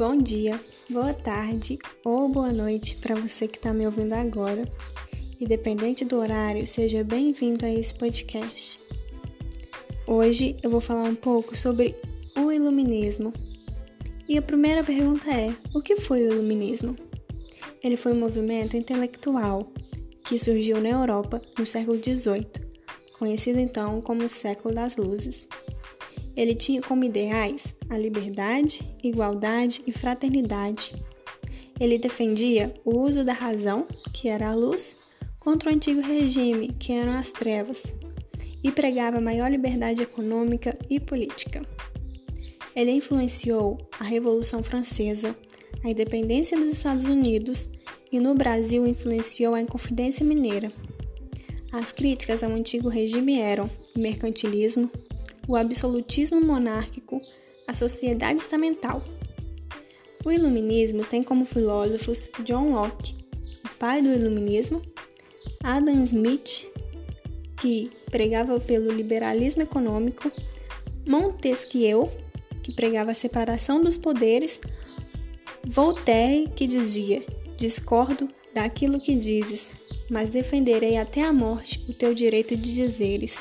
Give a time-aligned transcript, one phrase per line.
[0.00, 4.64] Bom dia, boa tarde ou boa noite para você que está me ouvindo agora.
[5.38, 8.80] Independente do horário, seja bem-vindo a esse podcast.
[10.06, 11.94] Hoje eu vou falar um pouco sobre
[12.34, 13.30] o Iluminismo.
[14.26, 16.96] E a primeira pergunta é: o que foi o Iluminismo?
[17.84, 19.70] Ele foi um movimento intelectual
[20.24, 22.46] que surgiu na Europa no século XVIII,
[23.18, 25.46] conhecido então como o Século das Luzes.
[26.36, 30.94] Ele tinha como ideais a liberdade, igualdade e fraternidade.
[31.78, 34.96] Ele defendia o uso da razão, que era a luz,
[35.38, 37.82] contra o antigo regime, que eram as trevas,
[38.62, 41.62] e pregava maior liberdade econômica e política.
[42.76, 45.36] Ele influenciou a Revolução Francesa,
[45.82, 47.68] a independência dos Estados Unidos
[48.12, 50.70] e no Brasil influenciou a Inconfidência Mineira.
[51.72, 54.90] As críticas ao antigo regime eram o mercantilismo,
[55.50, 57.20] o absolutismo monárquico,
[57.66, 59.02] a sociedade estamental.
[60.24, 63.16] O iluminismo tem como filósofos John Locke,
[63.64, 64.80] o pai do iluminismo,
[65.60, 66.68] Adam Smith,
[67.60, 70.30] que pregava pelo liberalismo econômico,
[71.04, 72.08] Montesquieu,
[72.62, 74.60] que pregava a separação dos poderes,
[75.66, 77.24] Voltaire, que dizia:
[77.56, 79.72] Discordo daquilo que dizes,
[80.08, 83.36] mas defenderei até a morte o teu direito de dizeres.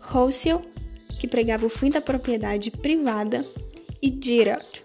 [0.00, 0.62] Rousseau,
[1.18, 3.46] que pregava o fim da propriedade privada,
[4.00, 4.84] e Diderot,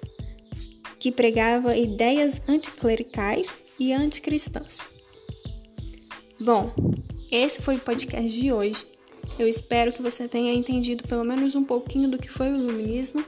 [1.00, 4.78] que pregava ideias anticlericais e anticristãs.
[6.40, 6.74] Bom,
[7.32, 8.86] esse foi o podcast de hoje.
[9.38, 13.24] Eu espero que você tenha entendido pelo menos um pouquinho do que foi o iluminismo.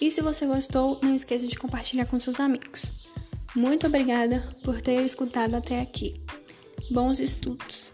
[0.00, 2.90] E se você gostou, não esqueça de compartilhar com seus amigos.
[3.54, 6.20] Muito obrigada por ter escutado até aqui.
[6.90, 7.92] Bons estudos!